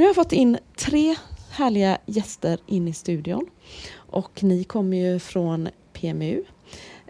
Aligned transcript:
Nu 0.00 0.04
har 0.04 0.08
jag 0.08 0.16
fått 0.16 0.32
in 0.32 0.58
tre 0.76 1.14
härliga 1.50 1.98
gäster 2.06 2.58
in 2.66 2.88
i 2.88 2.92
studion 2.92 3.46
och 3.96 4.42
ni 4.42 4.64
kommer 4.64 4.96
ju 4.96 5.18
från 5.18 5.68
PMU. 5.92 6.44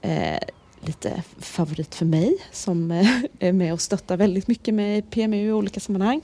Eh, 0.03 0.39
lite 0.81 1.23
favorit 1.39 1.95
för 1.95 2.05
mig 2.05 2.37
som 2.53 2.91
eh, 2.91 3.21
är 3.39 3.53
med 3.53 3.73
och 3.73 3.81
stöttar 3.81 4.17
väldigt 4.17 4.49
mycket 4.49 4.75
med 4.75 5.11
PMU 5.11 5.37
i 5.49 5.53
olika 5.53 5.81
sammanhang. 5.81 6.21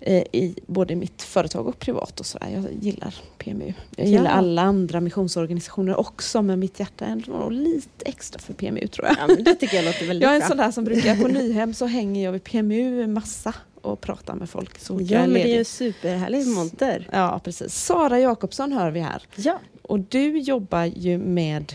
Eh, 0.00 0.22
I 0.32 0.54
både 0.66 0.96
mitt 0.96 1.22
företag 1.22 1.66
och 1.66 1.78
privat 1.78 2.20
och 2.20 2.26
sådär. 2.26 2.48
Jag 2.54 2.84
gillar 2.84 3.14
PMU. 3.38 3.72
Jag 3.96 4.06
gillar 4.06 4.24
Ja. 4.24 4.30
alla 4.30 4.62
andra 4.62 5.00
missionsorganisationer 5.00 5.96
också 5.96 6.42
men 6.42 6.60
mitt 6.60 6.80
hjärta 6.80 7.04
är 7.04 7.10
ändå 7.10 7.48
lite 7.50 8.04
extra 8.04 8.40
för 8.40 8.54
PMU 8.54 8.86
tror 8.86 9.06
jag. 9.06 9.16
Ja, 9.28 9.36
det 9.36 9.54
tycker 9.54 9.76
jag 9.76 9.84
låter 9.84 10.06
väldigt 10.06 10.22
Jag 10.22 10.36
är 10.36 10.40
en 10.40 10.48
sån 10.48 10.56
där 10.56 10.70
som 10.70 10.84
brukar, 10.84 11.16
på 11.22 11.28
Nyhem 11.28 11.74
så 11.74 11.86
hänger 11.86 12.24
jag 12.24 12.32
vid 12.32 12.44
PMU 12.44 13.06
massa 13.06 13.54
och 13.86 14.00
pratar 14.00 14.34
med 14.34 14.50
folk. 14.50 14.78
Jag 14.88 15.02
Ja, 15.02 15.20
men 15.20 15.32
det 15.32 15.42
är 15.42 15.52
ju 15.52 15.58
en 15.58 15.64
superhärlig 15.64 16.46
monter. 16.46 17.08
Ja, 17.12 17.40
precis. 17.44 17.74
Sara 17.74 18.20
Jakobsson 18.20 18.72
hör 18.72 18.90
vi 18.90 19.00
här. 19.00 19.22
Ja. 19.36 19.60
Och 19.82 20.00
du 20.00 20.38
jobbar 20.38 20.84
ju 20.84 21.18
med, 21.18 21.74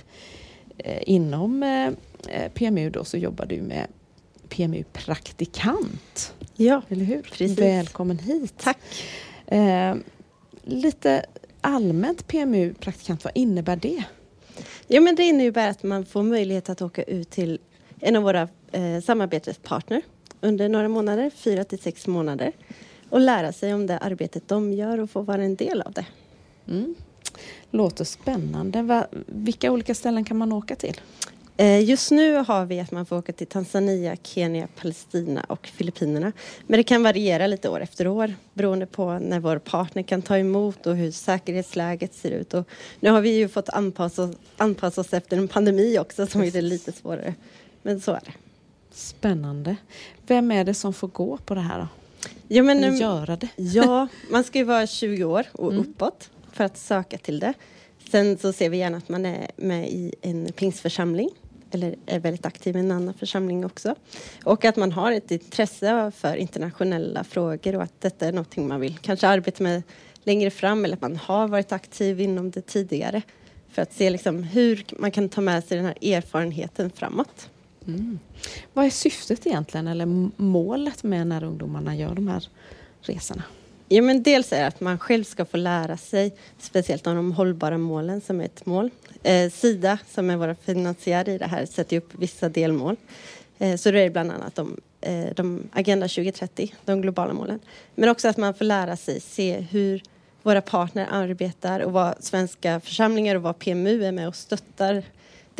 eh, 0.77 1.03
inom 1.05 1.63
eh, 1.63 1.87
eh, 2.27 2.51
PMU 2.53 2.89
då, 2.89 3.03
så 3.03 3.17
jobbar 3.17 3.45
du 3.45 3.61
med 3.61 3.87
PMU-praktikant. 4.49 6.33
Ja, 6.55 6.81
Eller 6.89 7.05
hur? 7.05 7.21
Precis. 7.21 7.59
Välkommen 7.59 8.19
hit. 8.19 8.53
tack. 8.57 8.77
Eh, 9.47 9.95
lite 10.63 11.25
allmänt 11.61 12.27
PMU-praktikant, 12.27 13.23
vad 13.23 13.31
innebär 13.37 13.75
det? 13.75 14.03
Ja, 14.87 15.01
men 15.01 15.15
det 15.15 15.23
innebär 15.23 15.69
att 15.69 15.83
man 15.83 16.05
får 16.05 16.23
möjlighet 16.23 16.69
att 16.69 16.81
åka 16.81 17.03
ut 17.03 17.29
till 17.29 17.59
en 17.99 18.15
av 18.15 18.23
våra 18.23 18.47
eh, 18.71 19.01
samarbetspartner 19.03 20.01
under 20.41 20.69
några 20.69 20.87
månader, 20.87 21.29
fyra 21.29 21.63
till 21.63 21.79
sex 21.79 22.07
månader 22.07 22.51
och 23.09 23.19
lära 23.19 23.51
sig 23.51 23.73
om 23.73 23.87
det 23.87 23.97
arbetet 23.97 24.47
de 24.47 24.73
gör 24.73 24.99
och 24.99 25.09
få 25.09 25.21
vara 25.21 25.43
en 25.43 25.55
del 25.55 25.81
av 25.81 25.91
det. 25.91 26.05
Mm. 26.67 26.95
Låter 27.71 28.05
spännande. 28.05 28.81
Va, 28.81 29.07
vilka 29.25 29.71
olika 29.71 29.95
ställen 29.95 30.25
kan 30.25 30.37
man 30.37 30.51
åka 30.51 30.75
till? 30.75 31.01
Eh, 31.57 31.83
Just 31.83 32.11
nu 32.11 32.35
har 32.35 32.65
vi 32.65 32.79
att 32.79 32.91
man 32.91 33.05
får 33.05 33.17
åka 33.17 33.33
till 33.33 33.47
Tanzania, 33.47 34.15
Kenya, 34.23 34.67
Palestina 34.75 35.45
och 35.49 35.67
Filippinerna. 35.67 36.31
Men 36.67 36.77
det 36.77 36.83
kan 36.83 37.03
variera 37.03 37.47
lite 37.47 37.69
år 37.69 37.81
efter 37.81 38.07
år 38.07 38.33
beroende 38.53 38.85
på 38.85 39.19
när 39.19 39.39
vår 39.39 39.57
partner 39.57 40.03
kan 40.03 40.21
ta 40.21 40.37
emot 40.37 40.87
och 40.87 40.95
hur 40.95 41.11
säkerhetsläget 41.11 42.13
ser 42.13 42.31
ut. 42.31 42.53
Och 42.53 42.67
nu 42.99 43.09
har 43.09 43.21
vi 43.21 43.29
ju 43.29 43.47
fått 43.47 43.69
anpassa 43.69 44.23
oss, 44.23 44.35
anpassa 44.57 45.01
oss 45.01 45.13
efter 45.13 45.37
en 45.37 45.47
pandemi 45.47 45.99
också 45.99 46.27
som 46.27 46.41
är 46.41 46.51
det 46.51 46.61
lite 46.61 46.91
svårare. 46.91 47.33
Men 47.81 48.01
så 48.01 48.11
är 48.11 48.21
det. 48.25 48.31
Spännande. 48.91 49.75
Vem 50.27 50.51
är 50.51 50.63
det 50.63 50.73
som 50.73 50.93
får 50.93 51.07
gå 51.07 51.37
på 51.37 51.55
det 51.55 51.61
här 51.61 51.79
då? 51.79 51.87
Ja, 52.47 52.63
men, 52.63 52.77
Eller 52.77 52.87
ehm, 52.87 52.95
göra 52.95 53.35
det? 53.35 53.47
Ja, 53.55 54.07
man 54.31 54.43
ska 54.43 54.57
ju 54.59 54.65
vara 54.65 54.87
20 54.87 55.23
år 55.23 55.45
och 55.51 55.71
Mm. 55.71 55.81
uppåt 55.83 56.29
för 56.51 56.63
att 56.63 56.77
söka 56.77 57.17
till 57.17 57.39
det. 57.39 57.53
Sen 58.11 58.37
så 58.37 58.53
ser 58.53 58.69
vi 58.69 58.77
gärna 58.77 58.97
att 58.97 59.09
man 59.09 59.25
är 59.25 59.51
med 59.55 59.89
i 59.89 60.15
en 60.21 60.51
pingstförsamling 60.55 61.29
eller 61.71 61.95
är 62.05 62.19
väldigt 62.19 62.45
aktiv 62.45 62.75
i 62.75 62.79
en 62.79 62.91
annan 62.91 63.13
församling 63.13 63.65
också. 63.65 63.95
Och 64.43 64.65
att 64.65 64.75
man 64.75 64.91
har 64.91 65.11
ett 65.11 65.31
intresse 65.31 66.11
för 66.15 66.35
internationella 66.35 67.23
frågor 67.23 67.75
och 67.75 67.83
att 67.83 68.01
detta 68.01 68.27
är 68.27 68.31
någonting 68.31 68.67
man 68.67 68.79
vill 68.79 68.97
kanske 68.97 69.27
arbeta 69.27 69.63
med 69.63 69.83
längre 70.23 70.49
fram 70.49 70.85
eller 70.85 70.95
att 70.95 71.01
man 71.01 71.15
har 71.17 71.47
varit 71.47 71.71
aktiv 71.71 72.21
inom 72.21 72.51
det 72.51 72.61
tidigare. 72.61 73.21
För 73.69 73.81
att 73.81 73.93
se 73.93 74.09
liksom 74.09 74.43
hur 74.43 74.85
man 74.99 75.11
kan 75.11 75.29
ta 75.29 75.41
med 75.41 75.63
sig 75.63 75.77
den 75.77 75.85
här 75.85 76.13
erfarenheten 76.13 76.89
framåt. 76.95 77.49
Mm. 77.87 78.19
Vad 78.73 78.85
är 78.85 78.89
syftet 78.89 79.47
egentligen, 79.47 79.87
eller 79.87 80.31
målet 80.41 81.03
med 81.03 81.27
när 81.27 81.43
ungdomarna 81.43 81.95
gör 81.95 82.15
de 82.15 82.27
här 82.27 82.47
resorna? 83.01 83.43
Ja, 83.87 84.01
men 84.01 84.23
dels 84.23 84.53
är 84.53 84.59
det 84.59 84.67
att 84.67 84.81
man 84.81 84.99
själv 84.99 85.23
ska 85.23 85.45
få 85.45 85.57
lära 85.57 85.97
sig, 85.97 86.35
speciellt 86.59 87.07
om 87.07 87.15
de 87.15 87.31
hållbara 87.31 87.77
målen 87.77 88.21
som 88.21 88.41
är 88.41 88.45
ett 88.45 88.65
mål. 88.65 88.89
Eh, 89.23 89.51
Sida, 89.51 89.97
som 90.09 90.29
är 90.29 90.37
våra 90.37 90.55
finansiärer 90.55 91.29
i 91.29 91.37
det 91.37 91.45
här, 91.45 91.65
sätter 91.65 91.97
upp 91.97 92.09
vissa 92.11 92.49
delmål. 92.49 92.95
Eh, 93.59 93.75
så 93.75 93.91
det 93.91 93.99
är 93.99 94.09
bland 94.09 94.31
annat 94.31 94.55
de, 94.55 94.79
eh, 95.01 95.25
de 95.35 95.69
Agenda 95.71 96.07
2030, 96.07 96.73
de 96.85 97.01
globala 97.01 97.33
målen. 97.33 97.59
Men 97.95 98.09
också 98.09 98.27
att 98.27 98.37
man 98.37 98.53
får 98.53 98.65
lära 98.65 98.97
sig 98.97 99.19
se 99.19 99.59
hur 99.59 100.03
våra 100.43 100.61
partner 100.61 101.07
arbetar 101.11 101.79
och 101.79 101.91
vad 101.91 102.23
svenska 102.23 102.79
församlingar 102.79 103.35
och 103.35 103.41
vad 103.41 103.59
PMU 103.59 104.05
är 104.05 104.11
med 104.11 104.27
och 104.27 104.35
stöttar. 104.35 105.03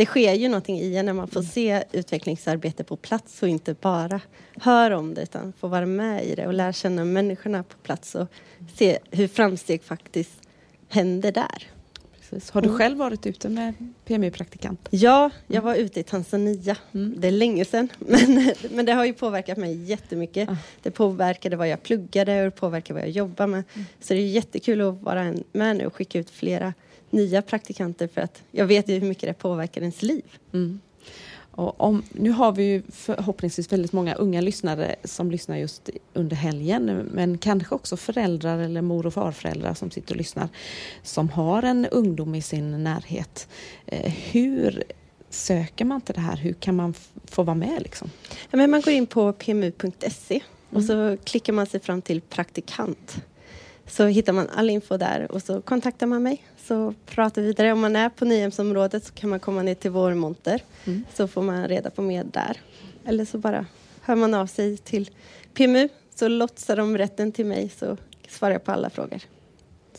Det 0.01 0.05
sker 0.05 0.33
ju 0.33 0.47
någonting 0.47 0.79
i 0.79 0.95
en 0.97 1.05
när 1.05 1.13
man 1.13 1.27
får 1.27 1.41
se 1.41 1.83
utvecklingsarbete 1.91 2.83
på 2.83 2.95
plats 2.95 3.43
och 3.43 3.49
inte 3.49 3.73
bara 3.73 4.21
hör 4.61 4.91
om 4.91 5.13
det 5.13 5.21
utan 5.21 5.53
får 5.59 5.67
vara 5.69 5.85
med 5.85 6.25
i 6.25 6.35
det 6.35 6.47
och 6.47 6.53
lära 6.53 6.73
känna 6.73 7.05
människorna 7.05 7.63
på 7.63 7.77
plats 7.77 8.15
och 8.15 8.27
se 8.75 8.99
hur 9.11 9.27
framsteg 9.27 9.83
faktiskt 9.83 10.31
händer 10.89 11.31
där. 11.31 11.63
Precis. 12.19 12.51
Har 12.51 12.61
du 12.61 12.67
Mm. 12.67 12.77
själv 12.77 12.97
varit 12.97 13.25
ute 13.25 13.49
med 13.49 13.73
PMU-praktikant? 14.05 14.87
Ja, 14.89 15.29
jag 15.47 15.61
var 15.61 15.75
ute 15.75 15.99
i 15.99 16.03
Tanzania. 16.03 16.77
Mm. 16.93 17.15
Det 17.17 17.27
är 17.27 17.31
länge 17.31 17.65
sedan, 17.65 17.89
men, 17.99 18.51
men 18.71 18.85
det 18.85 18.93
har 18.93 19.05
ju 19.05 19.13
påverkat 19.13 19.57
mig 19.57 19.83
jättemycket. 19.83 20.49
Ah. 20.49 20.57
Det 20.81 20.91
påverkade 20.91 21.55
vad 21.55 21.67
jag 21.69 21.83
pluggade 21.83 22.37
och 22.39 22.45
det 22.45 22.51
påverkade 22.51 22.99
vad 22.99 23.03
jag 23.07 23.15
jobbar 23.15 23.47
med. 23.47 23.63
Mm. 23.73 23.85
Så 23.99 24.13
det 24.13 24.19
är 24.19 24.27
jättekul 24.27 24.81
att 24.81 25.01
vara 25.01 25.33
med 25.51 25.75
nu 25.77 25.85
och 25.85 25.95
skicka 25.95 26.19
ut 26.19 26.29
flera 26.29 26.73
nya 27.11 27.41
praktikanter 27.41 28.07
för 28.07 28.21
att 28.21 28.43
jag 28.51 28.65
vet 28.65 28.89
ju 28.89 28.99
hur 28.99 29.07
mycket 29.07 29.29
det 29.29 29.33
påverkar 29.33 29.81
ens 29.81 30.01
liv. 30.01 30.23
Mm. 30.53 30.79
Och 31.51 31.81
om, 31.81 32.03
nu 32.11 32.29
har 32.29 32.51
vi 32.51 32.63
ju 32.63 32.83
förhoppningsvis 32.89 33.71
väldigt 33.71 33.91
många 33.91 34.15
unga 34.15 34.41
lyssnare 34.41 34.95
som 35.03 35.31
lyssnar 35.31 35.57
just 35.57 35.89
under 36.13 36.35
helgen 36.35 37.09
men 37.13 37.37
kanske 37.37 37.75
också 37.75 37.97
föräldrar 37.97 38.59
eller 38.59 38.81
mor 38.81 39.05
och 39.05 39.13
farföräldrar 39.13 39.73
som 39.73 39.91
sitter 39.91 40.13
och 40.13 40.17
lyssnar 40.17 40.49
som 41.03 41.29
har 41.29 41.63
en 41.63 41.85
ungdom 41.85 42.35
i 42.35 42.41
sin 42.41 42.83
närhet. 42.83 43.47
Eh, 43.85 44.11
hur 44.31 44.83
söker 45.29 45.85
man 45.85 46.01
till 46.01 46.15
det 46.15 46.21
här? 46.21 46.37
Hur 46.37 46.53
kan 46.53 46.75
man 46.75 46.93
få 47.25 47.43
vara 47.43 47.55
med? 47.55 47.81
Liksom? 47.81 48.09
Ja, 48.51 48.57
men 48.57 48.71
man 48.71 48.81
går 48.81 48.93
in 48.93 49.07
på 49.07 49.33
pmu.se 49.33 50.41
Mm. 50.71 50.83
och 50.83 50.87
så 50.87 51.17
klickar 51.23 51.53
man 51.53 51.65
sig 51.65 51.79
fram 51.79 52.01
till 52.01 52.21
praktikant. 52.21 53.21
Så 53.87 54.05
hittar 54.05 54.33
man 54.33 54.49
all 54.49 54.69
info 54.69 54.97
där 54.97 55.31
och 55.31 55.43
så 55.43 55.61
kontaktar 55.61 56.07
man 56.07 56.23
mig. 56.23 56.45
Så 56.67 56.93
pratar 57.05 57.41
vi 57.41 57.47
vidare. 57.47 57.71
Om 57.71 57.79
man 57.79 57.95
är 57.95 58.09
på 58.09 58.25
Nyhemsområdet 58.25 59.05
så 59.05 59.13
kan 59.13 59.29
man 59.29 59.39
komma 59.39 59.63
ner 59.63 59.75
till 59.75 59.91
vår 59.91 60.13
monter. 60.13 60.63
Mm. 60.85 61.03
Så 61.13 61.27
får 61.27 61.41
man 61.41 61.67
reda 61.67 61.89
på 61.89 62.01
mer 62.01 62.23
där. 62.23 62.57
Eller 63.05 63.25
så 63.25 63.37
bara 63.37 63.65
hör 64.01 64.15
man 64.15 64.33
av 64.33 64.47
sig 64.47 64.77
till 64.77 65.09
PMU 65.53 65.89
så 66.15 66.27
lotsar 66.27 66.75
de 66.75 66.97
rätten 66.97 67.31
till 67.31 67.45
mig 67.45 67.69
så 67.69 67.97
svarar 68.29 68.51
jag 68.51 68.63
på 68.63 68.71
alla 68.71 68.89
frågor. 68.89 69.21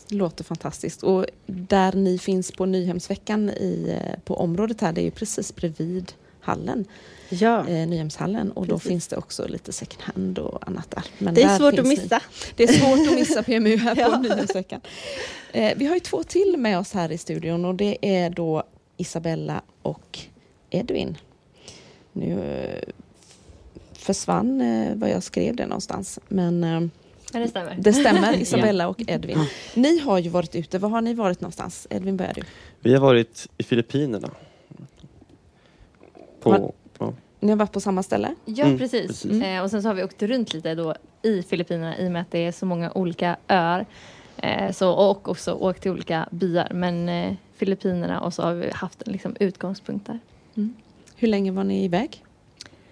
Det 0.07 0.15
låter 0.15 0.43
fantastiskt. 0.43 1.03
Och 1.03 1.25
där 1.45 1.93
ni 1.93 2.17
finns 2.17 2.51
på 2.51 2.65
Nyhemsveckan 2.65 3.49
i, 3.49 3.97
eh, 3.99 4.19
på 4.25 4.35
området 4.35 4.81
här, 4.81 4.93
det 4.93 5.01
är 5.01 5.05
ju 5.05 5.11
precis 5.11 5.55
bredvid 5.55 6.13
hallen, 6.43 6.85
Ja, 7.29 7.67
eh, 7.67 7.87
Nyhemshallen. 7.87 8.51
Och 8.51 8.67
då 8.67 8.75
Precis. 8.75 8.89
finns 8.89 9.07
det 9.07 9.17
också 9.17 9.47
lite 9.47 9.73
second 9.73 10.01
hand 10.01 10.39
och 10.39 10.67
annat 10.67 10.91
där. 10.91 11.03
Men 11.17 11.33
det 11.33 11.43
är 11.43 11.47
där 11.47 11.57
svårt 11.57 11.73
att 11.73 11.87
finns 11.87 11.97
ni. 11.97 12.03
missa. 12.03 12.19
Det 12.55 12.63
är 12.63 12.67
svårt 12.67 13.07
att 13.07 13.15
missa 13.15 13.43
PMU 13.43 13.77
här 13.77 13.95
på 13.95 14.01
Ja. 14.11 14.17
Nyhemsveckan. 14.19 14.81
Eh, 15.53 15.73
vi 15.77 15.85
har 15.85 15.93
ju 15.93 15.99
två 15.99 16.23
till 16.23 16.55
med 16.57 16.79
oss 16.79 16.93
här 16.93 17.11
i 17.11 17.17
studion 17.17 17.65
och 17.65 17.75
det 17.75 17.97
är 18.01 18.29
då 18.29 18.63
Isabella 18.97 19.61
och 19.81 20.19
Edvin. 20.69 21.17
Nu 22.13 22.31
eh, 22.43 22.89
försvann 23.93 24.61
eh, 24.61 24.95
vad 24.95 25.09
jag 25.09 25.23
skrev 25.23 25.55
det 25.55 25.65
någonstans. 25.65 26.19
Men 26.27 26.63
eh, 26.63 26.81
Ja, 27.33 27.39
det 27.39 27.47
stämmer. 27.47 27.75
det 27.79 27.93
stämmer, 27.93 28.33
Isabella 28.41 28.87
och 28.87 29.01
Edvin. 29.07 29.45
Ni 29.73 29.99
har 29.99 30.19
ju 30.19 30.29
varit 30.29 30.55
ute. 30.55 30.79
Var 30.79 30.89
har 30.89 31.01
ni 31.01 31.13
varit 31.13 31.41
någonstans? 31.41 31.87
Edvin, 31.89 32.17
börjar 32.17 32.33
du. 32.33 32.41
Vi 32.79 32.93
har 32.93 33.01
varit 33.01 33.47
i 33.57 33.63
Filippinerna. 33.63 34.31
På, 36.43 36.49
Var- 36.49 36.71
ja. 36.99 37.13
Ni 37.39 37.49
har 37.49 37.55
varit 37.57 37.71
på 37.71 37.79
samma 37.79 38.03
ställe? 38.03 38.35
Ja, 38.45 38.65
Mm, 38.65 38.77
precis. 38.77 39.07
precis. 39.07 39.43
Eh, 39.43 39.63
och 39.63 39.69
sen 39.71 39.81
så 39.81 39.87
har 39.89 39.95
vi 39.95 40.03
åkt 40.03 40.23
runt 40.23 40.53
lite 40.53 40.75
då 40.75 40.95
i 41.21 41.41
Filippinerna 41.43 41.97
i 41.97 42.07
och 42.07 42.11
med 42.11 42.21
att 42.21 42.31
det 42.31 42.39
är 42.45 42.51
så 42.51 42.65
många 42.65 42.91
olika 42.91 43.37
öar. 43.47 43.85
Eh, 44.37 44.71
så, 44.71 44.91
och 44.91 45.29
också 45.29 45.53
åkt 45.53 45.81
till 45.81 45.91
olika 45.91 46.27
byar. 46.31 46.67
Men 46.73 47.09
eh, 47.09 47.33
Filippinerna 47.55 48.19
och 48.21 48.33
så 48.33 48.41
har 48.41 48.53
vi 48.53 48.71
haft 48.71 49.01
en 49.07 49.11
liksom, 49.13 49.35
utgångspunkt 49.39 50.07
där. 50.07 50.19
Hur 51.15 51.27
länge 51.27 51.51
var 51.51 51.63
ni 51.63 51.83
iväg? 51.83 52.23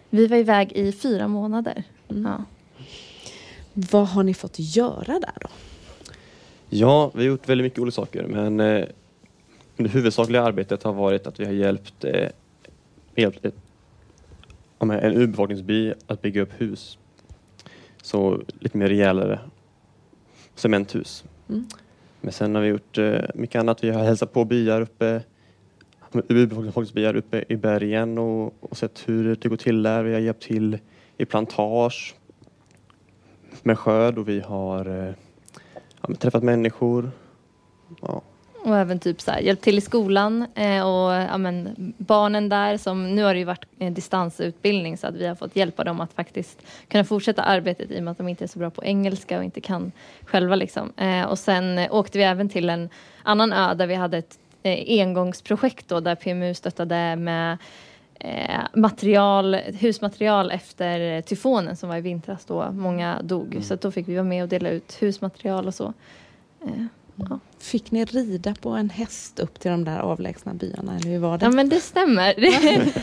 Vi 0.10 0.28
var 0.28 0.38
iväg 0.38 0.72
i 0.72 0.92
fyra 0.92 1.28
månader. 1.28 1.84
Mm. 2.10 2.24
Ja. 2.32 2.44
Vad 3.74 4.08
har 4.08 4.24
ni 4.24 4.34
fått 4.34 4.56
göra 4.58 5.20
där 5.20 5.34
då? 5.42 5.48
ja, 6.70 7.12
vi 7.14 7.20
har 7.24 7.28
gjort 7.28 7.50
väldigt 7.50 7.66
mycket 7.66 7.80
olika 7.80 7.96
saker 7.96 8.24
men 8.24 8.60
eh, 8.60 8.86
det 9.78 9.88
huvudsakliga 9.90 10.44
arbetet 10.44 10.84
har 10.84 10.94
varit 10.94 11.28
att 11.28 11.40
vi 11.40 11.46
har 11.46 11.52
hjälpt, 11.54 12.04
ett, 13.28 13.56
men 14.80 15.00
en 15.00 15.14
urbefolkningsby 15.14 15.94
att 16.08 16.22
bygga 16.22 16.42
upp 16.42 16.62
hus. 16.62 16.98
Så 18.02 18.42
lite 18.60 18.78
mer 18.78 18.88
rejälare 18.88 19.40
cementhus. 20.56 21.24
Mm. 21.50 21.66
Men 22.22 22.34
sen 22.34 22.56
har 22.56 22.62
vi 22.62 22.68
gjort 22.68 22.98
eh, 22.98 23.22
mycket 23.36 23.60
annat. 23.60 23.84
Vi 23.84 23.90
har 23.90 24.04
hälsat 24.04 24.34
på 24.34 24.46
byar 24.46 24.82
uppe, 24.82 25.22
urbefolkningsbyar 26.14 27.16
uppe 27.16 27.46
i 27.50 27.56
bergen 27.56 28.18
och, 28.18 28.54
och 28.60 28.78
sett 28.78 29.10
hur 29.10 29.36
det 29.36 29.50
går 29.50 29.58
till 29.58 29.84
där. 29.84 30.04
Vi 30.04 30.14
har 30.14 30.20
hjälpt 30.20 30.44
till 30.44 30.78
i 31.18 31.26
plantage 31.26 32.16
med 33.64 33.80
skörd 33.80 34.18
och 34.18 34.30
vi 34.30 34.40
har 34.40 34.86
eh, 34.86 35.14
ja, 36.02 36.16
träffat 36.16 36.44
människor. 36.44 37.12
Ja. 38.02 38.22
Och 38.64 38.78
även 38.78 39.00
typ 39.00 39.22
så 39.22 39.32
här, 39.32 39.40
hjälpt 39.40 39.64
till 39.64 39.78
i 39.78 39.82
skolan 39.82 40.46
eh, 40.56 40.88
och 40.88 41.12
ja, 41.12 41.38
men, 41.38 41.76
barnen 41.98 42.50
där 42.50 42.78
som 42.78 43.16
nu 43.16 43.24
har 43.24 43.34
det 43.34 43.40
ju 43.40 43.46
varit 43.46 43.66
en 43.80 43.94
distansutbildning 43.94 44.98
så 44.98 45.08
att 45.08 45.16
vi 45.16 45.28
har 45.28 45.36
fått 45.36 45.56
hjälpa 45.56 45.84
dem 45.84 46.02
att 46.02 46.14
faktiskt 46.14 46.62
kunna 46.88 47.04
fortsätta 47.04 47.44
arbetet 47.44 47.92
i 47.92 48.00
och 48.00 48.04
med 48.04 48.12
att 48.12 48.18
de 48.18 48.28
inte 48.28 48.46
är 48.46 48.48
så 48.48 48.60
bra 48.60 48.70
på 48.70 48.84
engelska 48.84 49.38
och 49.38 49.44
inte 49.44 49.62
kan 49.62 49.92
själva 50.26 50.56
liksom. 50.56 50.94
Eh, 50.98 51.24
och 51.24 51.40
sen 51.40 51.78
eh, 51.78 51.94
åkte 51.96 52.18
vi 52.18 52.24
även 52.24 52.50
till 52.50 52.70
en 52.70 52.90
annan 53.24 53.54
ö 53.54 53.74
där 53.74 53.88
vi 53.88 53.96
hade 53.96 54.18
ett 54.18 54.40
eh, 54.64 55.02
engångsprojekt 55.02 55.88
då 55.88 56.00
där 56.00 56.16
PMU 56.16 56.54
stöttade 56.54 57.16
med 57.16 57.58
eh, 58.20 58.62
material, 58.74 59.56
husmaterial 59.56 60.52
efter 60.52 61.22
tyfonen 61.22 61.76
som 61.76 61.90
var 61.90 61.98
i 61.98 62.02
vintras 62.02 62.46
då 62.46 62.72
många 62.72 63.22
dog. 63.22 63.52
Mm. 63.52 63.64
Så 63.64 63.76
då 63.76 63.92
fick 63.92 64.08
vi 64.08 64.14
vara 64.14 64.24
med 64.24 64.44
och 64.44 64.50
dela 64.50 64.70
ut 64.70 64.98
husmaterial 65.02 65.68
och 65.68 65.76
så. 65.76 65.94
Ja. 67.16 67.40
Fick 67.60 67.92
ni 67.92 68.06
rida 68.06 68.54
på 68.62 68.70
en 68.70 68.90
häst 68.90 69.40
upp 69.40 69.60
till 69.60 69.72
de 69.72 69.84
där 69.84 70.00
avlägsna 70.00 70.54
byarna? 70.54 70.96
Eller 70.98 71.10
hur 71.10 71.20
var 71.20 71.38
det? 71.38 71.46
ja 71.46 71.52
men 71.52 71.70
det 71.70 71.80
stämmer. 71.80 72.34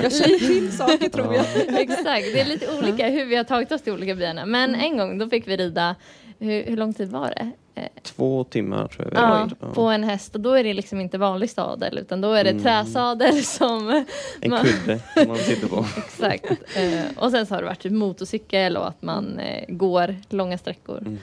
jag 0.02 0.12
känner 0.12 0.38
till 0.38 0.76
saker 0.76 1.08
tror 1.08 1.34
jag. 1.34 1.44
Exakt, 1.80 2.24
det 2.34 2.40
är 2.40 2.44
lite 2.44 2.78
olika 2.78 3.08
hur 3.08 3.24
vi 3.24 3.36
har 3.36 3.44
tagit 3.44 3.72
oss 3.72 3.82
till 3.82 3.92
olika 3.92 4.14
byarna. 4.14 4.46
Men 4.46 4.74
en 4.74 4.96
gång 4.96 5.18
då 5.18 5.28
fick 5.28 5.48
vi 5.48 5.56
rida, 5.56 5.94
hur, 6.38 6.64
hur 6.64 6.76
lång 6.76 6.94
tid 6.94 7.08
var 7.10 7.28
det? 7.28 7.50
Eh, 7.74 7.88
Två 8.02 8.44
timmar 8.44 8.88
tror 8.88 9.08
jag. 9.14 9.22
Ja. 9.22 9.48
Ja. 9.60 9.66
på 9.74 9.82
en 9.82 10.04
häst 10.04 10.34
och 10.34 10.40
då 10.40 10.52
är 10.52 10.64
det 10.64 10.74
liksom 10.74 11.00
inte 11.00 11.18
vanlig 11.18 11.50
sadel 11.50 11.98
utan 11.98 12.20
då 12.20 12.32
är 12.32 12.44
det 12.44 12.50
Mm. 12.50 12.62
träsadel 12.62 13.44
som 13.44 14.04
En 14.40 14.50
man- 14.50 14.64
kudde 14.64 15.00
som 15.16 15.28
man 15.28 15.36
sitter 15.36 15.68
på. 15.68 15.86
Exakt. 15.96 16.44
Eh, 16.76 17.00
och 17.24 17.30
sen 17.30 17.46
så 17.46 17.54
har 17.54 17.60
det 17.62 17.66
varit 17.66 17.80
typ 17.80 17.92
motorcykel 17.92 18.76
och 18.76 18.88
att 18.88 19.02
man 19.02 19.38
eh, 19.38 19.64
går 19.68 20.16
långa 20.28 20.58
sträckor. 20.58 20.98
Mm. 20.98 21.18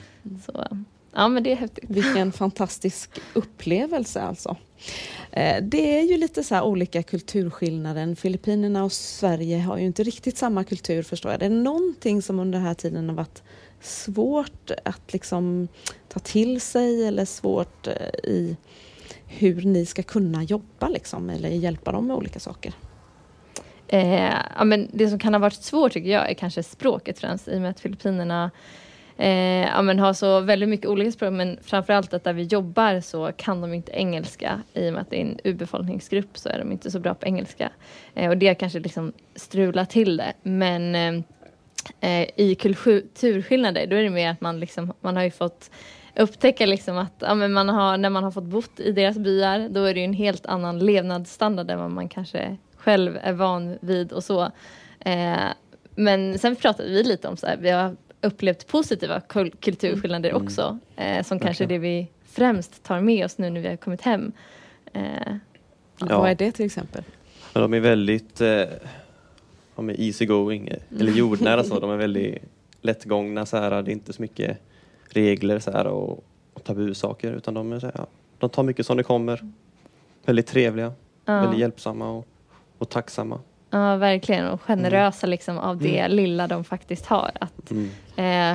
Så 0.46 0.66
ja 1.16 1.28
men 1.28 1.42
det 1.42 1.52
är 1.52 1.56
häftigt. 1.56 1.84
Vilken 1.88 2.32
fantastisk 2.32 3.10
upplevelse 3.34 4.22
alltså. 4.22 4.56
Eh, 5.32 5.62
Det 5.62 5.98
är 5.98 6.02
ju 6.02 6.16
lite 6.16 6.44
så 6.44 6.62
olika 6.62 7.02
kulturskillnader. 7.02 8.14
Filippinerna 8.14 8.84
och 8.84 8.92
Sverige 8.92 9.58
har 9.58 9.78
ju 9.78 9.86
inte 9.86 10.02
riktigt 10.02 10.38
samma 10.38 10.64
kultur 10.64 11.02
förstår 11.02 11.30
jag. 11.30 11.40
Det 11.40 11.46
är 11.46 11.50
någonting 11.50 12.22
som 12.22 12.40
under 12.40 12.58
den 12.58 12.66
här 12.66 12.74
tiden 12.74 13.08
har 13.08 13.16
varit 13.16 13.42
svårt 13.80 14.70
att 14.84 15.12
liksom 15.12 15.68
ta 16.08 16.20
till 16.20 16.60
sig 16.60 17.06
eller 17.06 17.24
svårt 17.24 17.86
eh, 17.86 18.30
i 18.30 18.56
hur 19.26 19.62
ni 19.62 19.86
ska 19.86 20.02
kunna 20.02 20.42
jobba 20.42 20.88
liksom 20.88 21.30
eller 21.30 21.48
hjälpa 21.48 21.92
dem 21.92 22.06
med 22.06 22.16
olika 22.16 22.40
saker. 22.40 22.72
Eh, 23.88 24.34
ja, 24.58 24.64
men 24.64 24.88
det 24.92 25.08
som 25.08 25.18
kan 25.18 25.34
ha 25.34 25.38
varit 25.38 25.62
svårt 25.62 25.92
tycker 25.92 26.10
jag 26.10 26.30
är 26.30 26.34
kanske 26.34 26.62
språket 26.62 27.18
främst 27.18 27.48
i 27.48 27.56
och 27.56 27.60
med 27.60 27.70
att 27.70 27.80
Filippinerna 27.80 28.50
eh, 29.16 29.66
ja, 29.66 29.82
men 29.82 29.98
har 29.98 30.12
så 30.12 30.40
väldigt 30.40 30.68
mycket 30.68 30.86
olika 30.86 31.12
språk 31.12 31.32
men 31.32 31.58
framförallt 31.62 32.14
att 32.14 32.24
där 32.24 32.32
vi 32.32 32.42
jobbar 32.42 33.00
så 33.00 33.32
kan 33.36 33.60
de 33.60 33.74
inte 33.74 33.92
engelska 33.92 34.62
i 34.74 34.88
och 34.88 34.92
med 34.92 35.02
att 35.02 35.10
det 35.10 35.16
är 35.16 35.20
en 35.20 35.38
urbefolkningsgrupp 35.44 36.38
så 36.38 36.48
är 36.48 36.58
de 36.58 36.72
inte 36.72 36.90
så 36.90 37.00
bra 37.00 37.14
på 37.14 37.26
engelska. 37.26 37.70
Eh, 38.14 38.30
och 38.30 38.36
det 38.36 38.54
kanske 38.54 38.80
liksom 38.80 39.12
strular 39.34 39.84
till 39.84 40.16
det 40.16 40.32
men 40.42 40.94
eh, 40.94 41.22
eh, 42.00 42.28
i 42.36 42.54
kulturskillnader 42.54 43.86
då 43.86 43.96
är 43.96 44.02
det 44.02 44.10
mer 44.10 44.30
att 44.30 44.40
man 44.40 44.60
liksom, 44.60 44.92
man 45.00 45.16
har 45.16 45.22
ju 45.22 45.30
fått 45.30 45.70
upptäcka 46.16 46.66
liksom 46.66 46.98
att 46.98 47.14
ja, 47.18 47.34
men 47.34 47.52
man 47.52 47.68
har, 47.68 47.96
när 47.96 48.10
man 48.10 48.24
har 48.24 48.30
fått 48.30 48.44
bott 48.44 48.80
i 48.80 48.92
deras 48.92 49.18
byar 49.18 49.68
då 49.68 49.84
är 49.84 49.94
det 49.94 50.00
ju 50.00 50.04
en 50.04 50.12
helt 50.12 50.46
annan 50.46 50.78
levnadsstandard 50.78 51.70
än 51.70 51.78
vad 51.78 51.90
man 51.90 52.08
kanske 52.08 52.56
själv 52.76 53.18
är 53.22 53.32
van 53.32 53.78
vid 53.80 54.12
och 54.12 54.24
så. 54.24 54.42
Eh, 55.00 55.46
men 55.94 56.38
sen 56.38 56.56
pratade 56.56 56.88
vi 56.88 57.02
lite 57.02 57.28
om 57.28 57.36
så 57.36 57.46
här, 57.46 57.56
vi 57.56 57.70
har 57.70 57.96
upplevt 58.22 58.66
positiva 58.66 59.20
kul- 59.20 59.52
kulturskillnader 59.60 60.30
Mm. 60.30 60.42
också 60.42 60.78
eh, 60.96 61.22
som 61.22 61.38
kanske 61.38 61.64
är 61.64 61.68
det 61.68 61.78
vi 61.78 62.08
främst 62.24 62.82
tar 62.82 63.00
med 63.00 63.24
oss 63.24 63.38
nu 63.38 63.50
när 63.50 63.60
vi 63.60 63.68
har 63.68 63.76
kommit 63.76 64.00
hem. 64.02 64.32
Eh, 64.92 65.02
Ja. 65.98 66.18
Vad 66.18 66.30
är 66.30 66.34
det 66.34 66.52
till 66.52 66.66
exempel? 66.66 67.04
Men 67.54 67.62
de 67.62 67.74
är 67.74 67.80
väldigt 67.80 68.40
eh, 68.40 68.62
de 69.76 69.90
är 69.90 70.00
easy 70.00 70.26
going, 70.26 70.68
eh, 70.68 71.00
eller 71.00 71.12
jordnära 71.12 71.64
så. 71.64 71.80
De 71.80 71.90
är 71.90 71.96
väldigt 71.96 72.38
lättgångna 72.80 73.46
så 73.46 73.56
här. 73.56 73.82
Det 73.82 73.90
är 73.90 73.92
inte 73.92 74.12
så 74.12 74.22
mycket 74.22 74.58
regler 75.08 75.58
så 75.58 75.70
här 75.70 75.86
och, 75.86 76.24
och 76.52 76.64
tabusaker 76.64 77.32
utan 77.32 77.54
de 77.54 77.72
är 77.72 77.80
så 77.80 77.86
här, 77.86 77.94
ja, 77.98 78.06
de 78.38 78.50
tar 78.50 78.62
mycket 78.62 78.86
som 78.86 78.96
det 78.96 79.02
kommer. 79.02 79.52
Väldigt 80.24 80.46
trevliga, 80.46 80.92
ja. 81.24 81.40
väldigt 81.40 81.60
hjälpsamma 81.60 82.10
och, 82.10 82.26
och 82.78 82.88
tacksamma. 82.88 83.40
Ja, 83.76 83.96
verkligen. 83.96 84.46
Och 84.48 84.60
generösa 84.62 85.26
liksom 85.26 85.58
av 85.58 85.78
det 85.78 86.08
lilla 86.08 86.46
de 86.46 86.64
faktiskt 86.64 87.06
har. 87.06 87.30
Att, 87.40 87.70
Mm. 87.70 87.88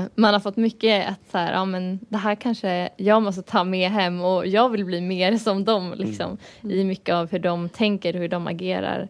eh, 0.03 0.09
man 0.15 0.33
har 0.33 0.39
fått 0.39 0.57
mycket 0.57 1.09
att 1.09 1.19
så 1.31 1.38
här, 1.38 1.53
ja, 1.53 1.65
men 1.65 2.00
det 2.09 2.18
här 2.18 2.35
kanske 2.35 2.89
jag 2.97 3.21
måste 3.21 3.41
ta 3.41 3.63
med 3.63 3.91
hem 3.91 4.21
och 4.21 4.47
jag 4.47 4.69
vill 4.69 4.85
bli 4.85 5.01
mer 5.01 5.38
som 5.38 5.65
dem. 5.65 5.94
Liksom, 5.97 6.38
I 6.62 6.83
mycket 6.83 7.15
av 7.15 7.31
hur 7.31 7.39
de 7.39 7.69
tänker 7.69 8.13
och 8.15 8.19
hur 8.21 8.27
de 8.29 8.47
agerar. 8.47 9.07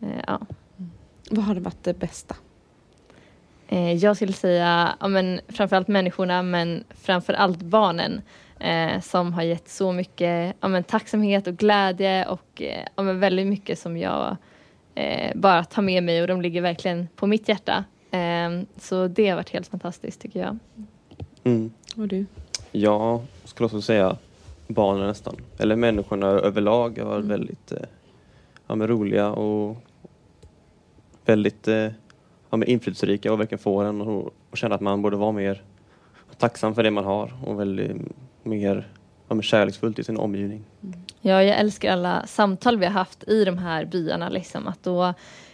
Eh, 0.00 0.08
ja. 0.26 0.40
Vad 1.30 1.44
har 1.44 1.54
det 1.54 1.60
varit 1.60 1.84
det 1.84 1.94
bästa? 1.98 2.34
Eh, 3.68 3.92
jag 3.92 4.16
skulle 4.16 4.32
säga 4.32 4.94
ja, 5.00 5.08
men 5.08 5.40
framförallt 5.48 5.88
människorna 5.88 6.42
men 6.42 6.84
framförallt 7.02 7.62
barnen 7.62 8.22
eh, 8.58 9.00
som 9.00 9.32
har 9.32 9.42
gett 9.42 9.68
så 9.68 9.92
mycket 9.92 10.56
ja, 10.60 10.68
men 10.68 10.84
tacksamhet 10.84 11.46
och 11.46 11.56
glädje 11.56 12.24
och 12.26 12.62
eh, 12.62 12.84
ja, 12.96 13.02
men 13.02 13.20
väldigt 13.20 13.46
mycket 13.46 13.78
som 13.78 13.96
jag 13.96 14.36
eh, 14.94 15.32
bara 15.34 15.64
tar 15.64 15.82
med 15.82 16.02
mig 16.02 16.22
och 16.22 16.28
de 16.28 16.42
ligger 16.42 16.62
verkligen 16.62 17.08
på 17.16 17.26
mitt 17.26 17.48
hjärta. 17.48 17.84
Eh, 18.10 18.62
så 18.76 19.08
det 19.08 19.28
har 19.28 19.36
varit 19.36 19.50
helt 19.50 19.66
fantastiskt 19.66 20.20
tycker 20.20 20.40
jag. 20.40 20.58
Mm. 21.44 21.72
Och 21.96 22.08
du? 22.08 22.26
Jag 22.72 23.20
skulle 23.44 23.64
också 23.64 23.82
säga 23.82 24.16
barnen 24.66 25.06
nästan. 25.06 25.36
Eller 25.58 25.76
människorna 25.76 26.26
överlag 26.26 26.98
har 26.98 27.04
varit 27.04 27.24
väldigt 27.24 27.72
eh, 27.72 27.78
ja, 28.66 28.74
men 28.74 28.88
roliga 28.88 29.30
och 29.30 29.76
väldigt 31.24 31.68
eh, 31.68 31.88
ja, 32.50 32.56
men 32.56 32.64
inflytelserika 32.68 33.32
och 33.32 33.40
verkligen 33.40 33.62
få 33.62 33.80
en 33.80 34.00
och, 34.00 34.34
och 34.50 34.58
känna 34.58 34.74
att 34.74 34.80
man 34.80 35.02
borde 35.02 35.16
vara 35.16 35.32
mer 35.32 35.62
tacksam 36.38 36.74
för 36.74 36.82
det 36.82 36.90
man 36.90 37.04
har 37.04 37.32
och 37.44 37.60
väldigt 37.60 37.96
mer 38.42 38.88
ja, 39.28 39.34
men 39.34 39.42
kärleksfullt 39.42 39.98
i 39.98 40.04
sin 40.04 40.16
omgivning. 40.16 40.64
Ja, 41.24 41.42
jag 41.42 41.58
älskar 41.58 41.92
alla 41.92 42.26
samtal 42.26 42.78
vi 42.78 42.86
har 42.86 42.92
haft 42.92 43.28
i 43.28 43.44
de 43.44 43.58
här 43.58 43.84
byarna. 43.84 44.28
Liksom. 44.28 44.68
Att 44.68 44.82
då, 44.82 45.04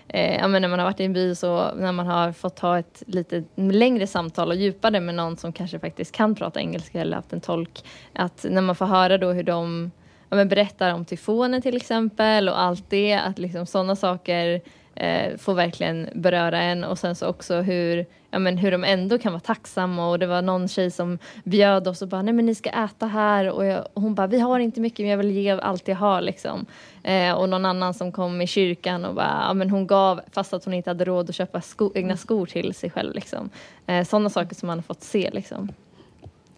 eh, 0.08 0.48
när 0.48 0.68
man 0.68 0.78
har 0.78 0.86
varit 0.86 1.00
i 1.00 1.04
en 1.04 1.12
by 1.12 1.34
så 1.34 1.74
när 1.74 1.92
man 1.92 2.06
har 2.06 2.32
fått 2.32 2.58
ha 2.58 2.78
ett 2.78 3.02
lite 3.06 3.44
längre 3.54 4.06
samtal 4.06 4.48
och 4.48 4.56
djupare 4.56 5.00
med 5.00 5.14
någon 5.14 5.36
som 5.36 5.52
kanske 5.52 5.78
faktiskt 5.78 6.12
kan 6.12 6.34
prata 6.34 6.60
engelska 6.60 7.00
eller 7.00 7.16
haft 7.16 7.32
en 7.32 7.40
tolk. 7.40 7.84
Att 8.12 8.46
när 8.50 8.62
man 8.62 8.76
får 8.76 8.86
höra 8.86 9.18
då 9.18 9.32
hur 9.32 9.42
de 9.42 9.90
ja, 10.28 10.36
men 10.36 10.48
berättar 10.48 10.94
om 10.94 11.04
tyfonen 11.04 11.62
till 11.62 11.76
exempel 11.76 12.48
och 12.48 12.60
allt 12.60 12.90
det, 12.90 13.14
att 13.14 13.38
liksom 13.38 13.66
sådana 13.66 13.96
saker 13.96 14.60
eh, 14.98 15.36
får 15.36 15.54
verkligen 15.54 16.08
beröra 16.14 16.62
en 16.62 16.84
och 16.84 16.98
sen 16.98 17.14
så 17.14 17.26
också 17.26 17.60
hur, 17.60 18.06
ja, 18.30 18.38
men 18.38 18.58
hur 18.58 18.70
de 18.70 18.84
ändå 18.84 19.18
kan 19.18 19.32
vara 19.32 19.40
tacksamma 19.40 20.10
och 20.10 20.18
det 20.18 20.26
var 20.26 20.42
någon 20.42 20.68
tjej 20.68 20.90
som 20.90 21.18
bjöd 21.44 21.88
oss 21.88 22.02
och 22.02 22.08
bara 22.08 22.22
nej 22.22 22.34
men 22.34 22.46
ni 22.46 22.54
ska 22.54 22.70
äta 22.70 23.06
här 23.06 23.50
och, 23.50 23.64
jag, 23.64 23.84
och 23.94 24.02
hon 24.02 24.14
bara 24.14 24.26
vi 24.26 24.40
har 24.40 24.58
inte 24.58 24.80
mycket 24.80 24.98
men 24.98 25.10
jag 25.10 25.18
vill 25.18 25.30
ge 25.30 25.50
allt 25.50 25.88
jag 25.88 25.96
har 25.96 26.20
liksom. 26.20 26.66
Eh, 27.02 27.32
och 27.32 27.48
någon 27.48 27.64
annan 27.64 27.94
som 27.94 28.12
kom 28.12 28.40
i 28.40 28.46
kyrkan 28.46 29.04
och 29.04 29.14
bara 29.14 29.44
ja, 29.48 29.54
men 29.54 29.70
hon 29.70 29.86
gav 29.86 30.20
fast 30.32 30.54
att 30.54 30.64
hon 30.64 30.74
inte 30.74 30.90
hade 30.90 31.04
råd 31.04 31.30
att 31.30 31.36
köpa 31.36 31.60
sko, 31.60 31.92
egna 31.94 32.16
skor 32.16 32.46
till 32.46 32.74
sig 32.74 32.90
själv 32.90 33.14
liksom. 33.14 33.50
Eh, 33.86 34.04
Sådana 34.06 34.30
saker 34.30 34.54
som 34.54 34.66
man 34.66 34.78
har 34.78 34.82
fått 34.82 35.02
se 35.02 35.30
liksom. 35.32 35.68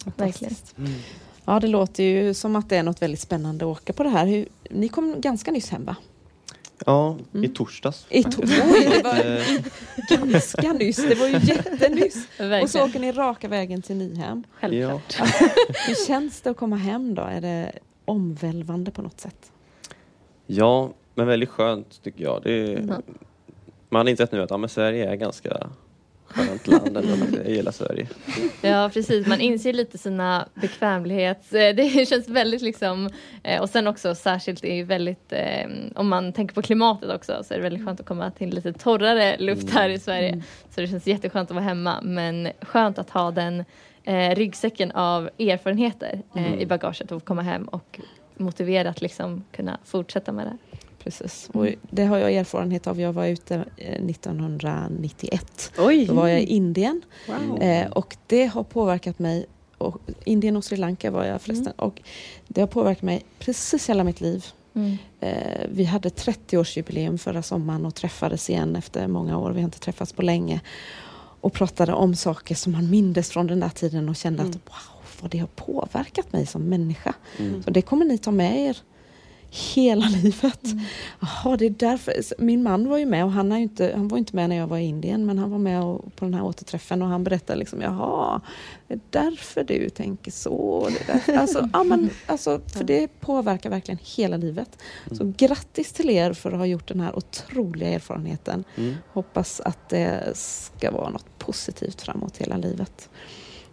Verkligen. 0.04 0.54
Fantastiskt. 0.54 0.76
Ja, 1.44 1.60
det 1.60 1.66
låter 1.66 2.04
ju 2.04 2.34
som 2.34 2.56
att 2.56 2.68
det 2.68 2.76
är 2.76 2.82
något 2.82 3.02
väldigt 3.02 3.20
spännande 3.20 3.64
att 3.64 3.78
åka 3.78 3.92
på 3.92 4.02
det 4.02 4.08
här. 4.08 4.26
Hur, 4.26 4.48
ni 4.70 4.88
kom 4.88 5.20
ganska 5.20 5.50
nyss 5.50 5.70
hem 5.70 5.84
va? 5.84 5.96
Ja, 6.86 7.16
i 7.32 7.36
Mm. 7.38 7.52
torsdags. 7.54 8.06
I 8.08 8.22
to- 8.22 8.62
Oj, 8.74 8.88
det 8.90 9.02
var 9.02 10.26
ganska 10.30 10.72
nyss. 10.72 10.96
Det 10.96 11.14
var 11.14 11.26
ju 11.26 11.32
jättenyss. 11.32 12.16
Och 12.16 12.30
så 12.36 12.48
Verkligen. 12.48 12.86
åker 12.88 13.00
ni 13.00 13.12
raka 13.12 13.48
vägen 13.48 13.82
till 13.82 13.96
Nyhem. 13.96 14.44
Självklart. 14.60 15.16
ja. 15.18 15.24
Hur 15.86 16.06
känns 16.06 16.40
det 16.40 16.50
att 16.50 16.56
komma 16.56 16.76
hem 16.76 17.14
då? 17.14 17.22
Är 17.22 17.40
det 17.40 17.72
omvälvande 18.04 18.90
på 18.90 19.02
något 19.02 19.20
sätt? 19.20 19.52
ja, 20.46 20.90
men 21.14 21.26
väldigt 21.26 21.48
skönt 21.48 22.02
tycker 22.02 22.24
jag. 22.24 22.40
Det 22.44 22.52
är, 22.72 22.82
Mhm. 22.82 23.02
Man 23.88 24.06
har 24.06 24.10
insett 24.10 24.32
nu 24.32 24.42
att 24.42 24.50
ja, 24.50 24.56
men 24.56 24.68
Sverige 24.68 25.10
är 25.10 25.14
ganska 25.16 25.68
skönt 26.30 26.66
land. 26.66 26.96
ändå. 26.96 27.36
Jag 27.44 27.50
gillar 27.50 27.72
Sverige. 27.72 28.06
Ja 28.62 28.90
precis, 28.94 29.26
man 29.26 29.40
inser 29.40 29.72
lite 29.72 29.98
sina 29.98 30.48
bekvämlighets... 30.54 31.52
eh, 31.52 31.74
Det 31.74 32.06
känns 32.08 32.28
väldigt 32.28 32.62
liksom... 32.62 33.10
eh, 33.42 33.60
Och 33.62 33.68
sen 33.68 33.86
också 33.86 34.14
särskilt 34.14 34.64
är 34.64 34.74
ju 34.74 34.84
väldigt... 34.84 35.32
eh, 35.32 35.66
Om 35.94 36.08
man 36.08 36.32
tänker 36.32 36.54
på 36.54 36.62
klimatet 36.62 37.10
också 37.10 37.42
så 37.44 37.54
är 37.54 37.58
det 37.58 37.62
väldigt 37.62 37.84
skönt 37.84 38.00
att 38.00 38.06
komma 38.06 38.30
till 38.30 38.54
lite 38.54 38.72
torrare 38.72 39.36
luft 39.38 39.70
här 39.70 39.88
i 39.88 39.98
Sverige. 39.98 40.42
Så 40.74 40.80
det 40.80 40.86
känns 40.86 41.06
jätteskönt 41.06 41.50
att 41.50 41.54
vara 41.54 41.64
hemma 41.64 42.00
men 42.02 42.48
skönt 42.62 42.98
att 42.98 43.10
ha 43.10 43.30
den 43.30 43.64
ryggsäcken 44.34 44.90
av 44.92 45.30
erfarenheter 45.38 46.22
eh, 46.36 46.46
Mm. 46.46 46.60
i 46.60 46.66
bagaget 46.66 47.12
och 47.12 47.24
komma 47.24 47.42
hem 47.42 47.64
och 47.68 48.00
motiverat 48.36 49.00
liksom 49.02 49.44
kunna 49.52 49.78
fortsätta 49.84 50.32
med 50.32 50.46
det. 50.46 50.56
Precis. 51.04 51.50
Och 51.52 51.66
det 51.90 52.04
har 52.04 52.18
jag 52.18 52.32
erfarenhet 52.32 52.86
av. 52.86 53.00
Jag 53.00 53.12
var 53.12 53.26
ute 53.26 53.54
eh, 53.76 54.04
1991. 54.04 55.72
Oj! 55.78 56.06
Då 56.06 56.14
var 56.14 56.28
jag 56.28 56.40
i 56.40 56.44
Indien 56.46 57.02
Wow. 57.28 57.62
eh, 57.62 57.90
och 57.90 58.16
det 58.26 58.46
har 58.46 58.62
påverkat 58.64 59.18
mig 59.18 59.46
och 59.78 59.98
Indien 60.24 60.56
och 60.56 60.64
Sri 60.64 60.76
Lanka 60.76 61.10
var 61.10 61.24
jag 61.24 61.40
förresten. 61.42 61.72
Och 61.76 62.02
det 62.48 62.60
har 62.60 62.68
påverkat 62.68 63.02
mig 63.02 63.22
precis 63.38 63.88
hela 63.90 64.04
mitt 64.04 64.20
liv. 64.20 64.46
Mm. 64.74 64.96
Eh, 65.20 65.66
vi 65.72 65.84
hade 65.84 66.08
30-årsjubileum 66.08 67.16
förra 67.18 67.42
sommaren 67.42 67.86
och 67.86 67.94
träffades 67.94 68.50
igen 68.50 68.76
efter 68.76 69.06
många 69.06 69.38
år. 69.38 69.50
Vi 69.50 69.60
har 69.60 69.64
inte 69.64 69.78
träffats 69.78 70.12
på 70.12 70.22
länge. 70.22 70.60
Och 71.42 71.52
pratade 71.52 71.92
om 71.92 72.14
saker 72.14 72.54
som 72.54 72.72
man 72.72 72.90
mindes 72.90 73.30
från 73.30 73.46
den 73.46 73.60
där 73.60 73.68
tiden 73.68 74.08
och 74.08 74.16
kände 74.16 74.42
Mm. 74.42 74.50
att 74.50 74.56
wow, 74.72 75.02
vad 75.22 75.30
det 75.30 75.38
har 75.38 75.46
påverkat 75.46 76.32
mig 76.32 76.46
som 76.46 76.62
människa. 76.62 77.14
Mm. 77.38 77.62
Så 77.62 77.70
det 77.70 77.82
kommer 77.82 78.04
ni 78.04 78.18
ta 78.18 78.30
med 78.30 78.60
er 78.60 78.76
hela 79.50 80.06
livet. 80.22 80.64
Mm. 80.64 80.80
Jaha, 81.20 81.56
det 81.56 81.66
är 81.66 81.70
därför. 81.70 82.14
Min 82.38 82.62
man 82.62 82.88
var 82.88 82.98
ju 82.98 83.06
med 83.06 83.24
och 83.24 83.32
han, 83.32 83.52
är 83.52 83.56
ju 83.56 83.62
inte, 83.62 83.92
han 83.96 84.08
var 84.08 84.18
inte 84.18 84.36
med 84.36 84.48
när 84.48 84.56
jag 84.56 84.66
var 84.66 84.78
i 84.78 84.84
Indien 84.84 85.26
men 85.26 85.38
han 85.38 85.50
var 85.50 85.58
med 85.58 85.82
och, 85.82 86.16
på 86.16 86.24
den 86.24 86.34
här 86.34 86.44
återträffen 86.44 87.02
och 87.02 87.08
han 87.08 87.24
berättade 87.24 87.58
liksom 87.58 87.80
jaha, 87.80 88.40
det 88.88 88.94
är 88.94 89.00
därför 89.10 89.64
du 89.64 89.88
tänker 89.88 90.30
så. 90.30 90.88
Det. 91.06 91.36
Alltså, 91.36 91.68
ja, 91.72 91.84
men, 91.84 92.10
alltså, 92.26 92.60
för 92.66 92.84
det 92.84 93.20
påverkar 93.20 93.70
verkligen 93.70 93.98
hela 94.16 94.36
livet. 94.36 94.78
Så 95.12 95.32
grattis 95.36 95.92
till 95.92 96.10
er 96.10 96.32
för 96.32 96.52
att 96.52 96.58
ha 96.58 96.66
gjort 96.66 96.88
den 96.88 97.00
här 97.00 97.16
otroliga 97.16 97.88
erfarenheten. 97.88 98.64
Mm. 98.76 98.94
Hoppas 99.12 99.60
att 99.60 99.88
det 99.88 100.32
ska 100.34 100.90
vara 100.90 101.10
något 101.10 101.38
positivt 101.38 102.00
framåt 102.00 102.36
hela 102.36 102.56
livet. 102.56 103.08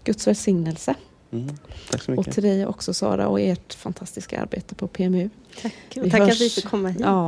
Guds 0.04 0.28
välsignelse. 0.28 0.96
Mm. 1.32 1.58
Tack 1.92 2.02
så 2.02 2.12
Och 2.12 2.18
mycket. 2.18 2.34
till 2.34 2.44
dig 2.44 2.66
också 2.66 2.94
Sara 2.94 3.28
och 3.28 3.40
ert 3.42 3.74
fantastiska 3.74 4.42
arbete 4.42 4.76
på 4.76 4.88
PMU. 4.88 5.30
Tack. 5.62 5.74
Vi 5.96 6.02
Och 6.02 6.12
tack 6.12 6.22
att 6.22 6.28
hörs. 6.28 6.42
vi 6.42 6.50
fick 6.50 6.66
komma 6.66 6.90
hit. 6.90 7.00
Ja, 7.02 7.26